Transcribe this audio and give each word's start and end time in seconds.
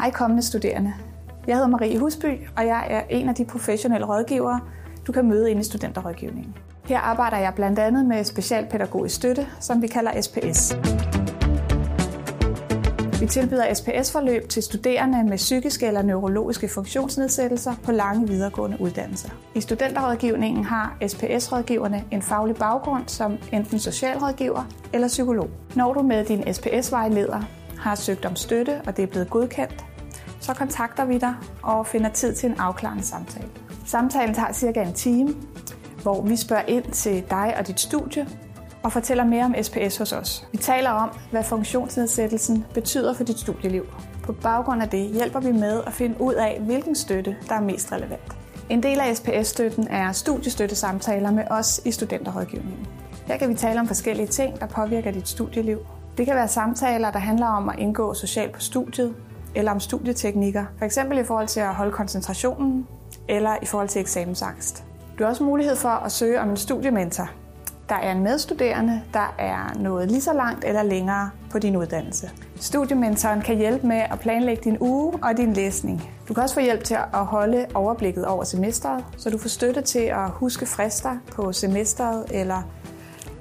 Hej 0.00 0.10
kommende 0.10 0.42
studerende. 0.42 0.94
Jeg 1.46 1.54
hedder 1.56 1.68
Marie 1.68 1.98
Husby, 1.98 2.48
og 2.56 2.66
jeg 2.66 2.86
er 2.90 3.02
en 3.10 3.28
af 3.28 3.34
de 3.34 3.44
professionelle 3.44 4.06
rådgivere, 4.06 4.60
du 5.06 5.12
kan 5.12 5.28
møde 5.28 5.50
inde 5.50 5.60
i 5.60 5.64
studenterrådgivningen. 5.64 6.56
Her 6.84 6.98
arbejder 6.98 7.36
jeg 7.36 7.52
blandt 7.54 7.78
andet 7.78 8.04
med 8.04 8.24
specialpædagogisk 8.24 9.14
støtte, 9.14 9.46
som 9.60 9.82
vi 9.82 9.86
kalder 9.86 10.20
SPS. 10.22 10.74
Vi 13.20 13.26
tilbyder 13.26 13.74
SPS-forløb 13.74 14.48
til 14.48 14.62
studerende 14.62 15.24
med 15.24 15.36
psykiske 15.36 15.86
eller 15.86 16.02
neurologiske 16.02 16.68
funktionsnedsættelser 16.68 17.74
på 17.84 17.92
lange 17.92 18.28
videregående 18.28 18.76
uddannelser. 18.80 19.30
I 19.54 19.60
studenterrådgivningen 19.60 20.64
har 20.64 20.96
SPS-rådgiverne 21.06 22.04
en 22.10 22.22
faglig 22.22 22.56
baggrund 22.56 23.02
som 23.06 23.38
enten 23.52 23.78
socialrådgiver 23.78 24.64
eller 24.92 25.08
psykolog. 25.08 25.48
Når 25.74 25.92
du 25.92 26.02
med 26.02 26.24
din 26.24 26.54
SPS-vejleder 26.54 27.42
har 27.80 27.94
søgt 27.94 28.24
om 28.24 28.36
støtte, 28.36 28.80
og 28.86 28.96
det 28.96 29.02
er 29.02 29.06
blevet 29.06 29.30
godkendt, 29.30 29.84
så 30.40 30.54
kontakter 30.54 31.04
vi 31.04 31.18
dig 31.18 31.34
og 31.62 31.86
finder 31.86 32.10
tid 32.10 32.34
til 32.34 32.50
en 32.50 32.56
afklarende 32.58 33.02
samtale. 33.02 33.48
Samtalen 33.86 34.34
tager 34.34 34.52
cirka 34.52 34.82
en 34.82 34.92
time, 34.92 35.34
hvor 36.02 36.22
vi 36.22 36.36
spørger 36.36 36.64
ind 36.68 36.84
til 36.84 37.24
dig 37.30 37.54
og 37.58 37.66
dit 37.66 37.80
studie 37.80 38.26
og 38.82 38.92
fortæller 38.92 39.24
mere 39.24 39.44
om 39.44 39.54
SPS 39.62 39.96
hos 39.96 40.12
os. 40.12 40.46
Vi 40.52 40.58
taler 40.58 40.90
om, 40.90 41.10
hvad 41.30 41.44
funktionsnedsættelsen 41.44 42.64
betyder 42.74 43.14
for 43.14 43.24
dit 43.24 43.38
studieliv. 43.38 43.86
På 44.22 44.32
baggrund 44.32 44.82
af 44.82 44.88
det 44.88 45.08
hjælper 45.08 45.40
vi 45.40 45.52
med 45.52 45.82
at 45.86 45.92
finde 45.92 46.20
ud 46.20 46.34
af, 46.34 46.60
hvilken 46.60 46.94
støtte, 46.94 47.36
der 47.48 47.54
er 47.54 47.60
mest 47.60 47.92
relevant. 47.92 48.36
En 48.68 48.82
del 48.82 49.00
af 49.00 49.16
SPS-støtten 49.16 49.88
er 49.88 50.12
studiestøttesamtaler 50.12 51.30
med 51.30 51.44
os 51.50 51.80
i 51.84 51.90
studenterrådgivningen. 51.90 52.86
Her 53.26 53.36
kan 53.36 53.48
vi 53.48 53.54
tale 53.54 53.80
om 53.80 53.86
forskellige 53.86 54.26
ting, 54.26 54.60
der 54.60 54.66
påvirker 54.66 55.10
dit 55.10 55.28
studieliv. 55.28 55.78
Det 56.18 56.26
kan 56.26 56.34
være 56.34 56.48
samtaler, 56.48 57.10
der 57.10 57.18
handler 57.18 57.46
om 57.46 57.68
at 57.68 57.78
indgå 57.78 58.14
socialt 58.14 58.52
på 58.52 58.60
studiet, 58.60 59.14
eller 59.54 59.72
om 59.72 59.80
studieteknikker, 59.80 60.64
f.eks. 60.78 60.96
i 60.96 61.24
forhold 61.24 61.48
til 61.48 61.60
at 61.60 61.74
holde 61.74 61.92
koncentrationen, 61.92 62.86
eller 63.28 63.56
i 63.62 63.66
forhold 63.66 63.88
til 63.88 64.00
eksamensangst. 64.00 64.84
Du 65.18 65.24
har 65.24 65.30
også 65.30 65.44
mulighed 65.44 65.76
for 65.76 65.88
at 65.88 66.12
søge 66.12 66.40
om 66.40 66.50
en 66.50 66.56
studiementor. 66.56 67.30
Der 67.88 67.96
er 67.96 68.12
en 68.12 68.22
medstuderende, 68.22 69.02
der 69.12 69.34
er 69.38 69.78
nået 69.78 70.10
lige 70.10 70.20
så 70.20 70.32
langt 70.32 70.64
eller 70.64 70.82
længere 70.82 71.30
på 71.50 71.58
din 71.58 71.76
uddannelse. 71.76 72.30
Studiementoren 72.60 73.40
kan 73.40 73.56
hjælpe 73.56 73.86
med 73.86 73.96
at 73.96 74.20
planlægge 74.20 74.62
din 74.64 74.76
uge 74.80 75.18
og 75.22 75.36
din 75.36 75.52
læsning. 75.52 76.10
Du 76.28 76.34
kan 76.34 76.42
også 76.42 76.54
få 76.54 76.60
hjælp 76.60 76.84
til 76.84 76.94
at 76.94 77.26
holde 77.26 77.66
overblikket 77.74 78.26
over 78.26 78.44
semesteret, 78.44 79.04
så 79.16 79.30
du 79.30 79.38
får 79.38 79.48
støtte 79.48 79.82
til 79.82 79.98
at 79.98 80.30
huske 80.30 80.66
frister 80.66 81.16
på 81.32 81.52
semesteret 81.52 82.24
eller 82.30 82.62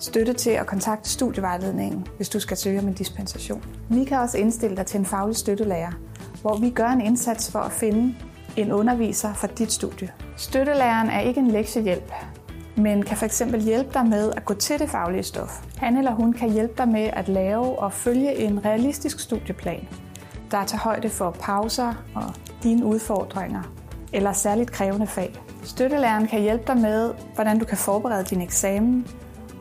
støtte 0.00 0.32
til 0.32 0.50
at 0.50 0.66
kontakte 0.66 1.08
studievejledningen, 1.08 2.06
hvis 2.16 2.28
du 2.28 2.40
skal 2.40 2.56
søge 2.56 2.78
om 2.78 2.88
en 2.88 2.94
dispensation. 2.94 3.64
Vi 3.88 4.04
kan 4.04 4.18
også 4.18 4.38
indstille 4.38 4.76
dig 4.76 4.86
til 4.86 4.98
en 4.98 5.06
faglig 5.06 5.36
støttelærer, 5.36 5.92
hvor 6.40 6.58
vi 6.58 6.70
gør 6.70 6.88
en 6.88 7.00
indsats 7.00 7.50
for 7.52 7.58
at 7.58 7.72
finde 7.72 8.14
en 8.56 8.72
underviser 8.72 9.32
for 9.32 9.46
dit 9.46 9.72
studie. 9.72 10.12
Støttelæreren 10.36 11.10
er 11.10 11.20
ikke 11.20 11.40
en 11.40 11.50
lektiehjælp, 11.50 12.12
men 12.76 13.02
kan 13.02 13.16
fx 13.16 13.42
hjælpe 13.58 13.90
dig 13.94 14.06
med 14.06 14.32
at 14.36 14.44
gå 14.44 14.54
til 14.54 14.78
det 14.78 14.90
faglige 14.90 15.22
stof. 15.22 15.60
Han 15.76 15.96
eller 15.96 16.12
hun 16.12 16.32
kan 16.32 16.52
hjælpe 16.52 16.74
dig 16.78 16.88
med 16.88 17.10
at 17.12 17.28
lave 17.28 17.78
og 17.78 17.92
følge 17.92 18.36
en 18.36 18.64
realistisk 18.64 19.20
studieplan, 19.20 19.88
der 20.50 20.64
tager 20.64 20.80
højde 20.80 21.08
for 21.08 21.30
pauser 21.30 21.94
og 22.14 22.34
dine 22.62 22.84
udfordringer 22.84 23.62
eller 24.12 24.32
særligt 24.32 24.70
krævende 24.70 25.06
fag. 25.06 25.34
Støttelæreren 25.64 26.26
kan 26.26 26.40
hjælpe 26.40 26.64
dig 26.66 26.76
med, 26.76 27.14
hvordan 27.34 27.58
du 27.58 27.64
kan 27.64 27.78
forberede 27.78 28.24
din 28.24 28.40
eksamen 28.40 29.06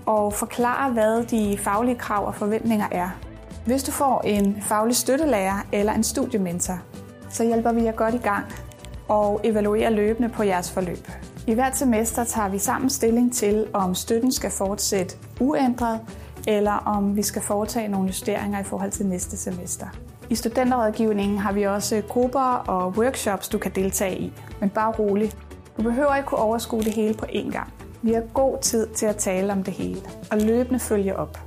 og 0.10 0.34
forklare, 0.34 0.92
hvad 0.92 1.24
de 1.24 1.58
faglige 1.58 1.96
krav 1.96 2.28
og 2.28 2.36
forventninger 2.36 2.88
er. 2.92 3.10
Hvis 3.66 3.84
du 3.84 3.92
får 3.92 4.22
en 4.22 4.62
faglig 4.62 4.96
støttelærer 4.96 5.66
eller 5.72 5.94
en 5.94 6.04
studiementor, 6.04 6.80
så 7.30 7.44
hjælper 7.46 7.72
vi 7.72 7.84
jer 7.84 7.92
godt 7.92 8.14
i 8.14 8.18
gang 8.18 8.46
og 9.08 9.42
evaluerer 9.44 9.90
løbende 9.90 10.30
på 10.30 10.44
jeres 10.44 10.72
forløb. 10.72 11.08
I 11.48 11.54
hvert 11.54 11.78
semester 11.78 12.24
tager 12.24 12.50
vi 12.50 12.58
sammen 12.58 12.90
stilling 12.90 13.34
til, 13.34 13.68
om 13.74 13.96
støtten 13.96 14.32
skal 14.32 14.52
fortsætte 14.52 15.16
uændret, 15.40 16.00
eller 16.48 16.74
om 16.86 17.16
vi 17.16 17.22
skal 17.22 17.42
foretage 17.42 17.88
nogle 17.88 18.08
justeringer 18.08 18.60
i 18.60 18.64
forhold 18.64 18.92
til 18.92 19.06
næste 19.06 19.38
semester. 19.38 19.86
I 20.30 20.36
studenterrådgivningen 20.36 21.38
har 21.38 21.52
vi 21.52 21.64
også 21.64 22.02
grupper 22.10 22.64
og 22.68 22.94
workshops, 22.98 23.48
du 23.48 23.58
kan 23.58 23.72
deltage 23.76 24.18
i. 24.18 24.34
Men 24.60 24.70
bare 24.70 24.92
rolig. 24.92 25.32
Du 25.78 25.84
behøver 25.84 26.16
ikke 26.16 26.28
kunne 26.28 26.42
overskue 26.42 26.84
det 26.84 26.94
hele 26.94 27.14
på 27.14 27.26
én 27.26 27.52
gang. 27.52 27.74
Vi 28.02 28.14
har 28.14 28.24
god 28.34 28.58
tid 28.62 28.88
til 28.88 29.06
at 29.06 29.16
tale 29.16 29.54
om 29.54 29.64
det 29.64 29.74
hele 29.74 30.02
og 30.32 30.38
løbende 30.38 30.80
følge 30.80 31.16
op. 31.16 31.40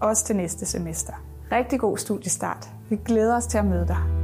Også 0.00 0.24
til 0.24 0.36
næste 0.36 0.66
semester. 0.66 1.12
Rigtig 1.52 1.80
god 1.80 1.98
studiestart. 1.98 2.68
Vi 2.90 2.98
glæder 3.04 3.36
os 3.36 3.46
til 3.46 3.58
at 3.58 3.64
møde 3.64 3.86
dig. 3.88 4.21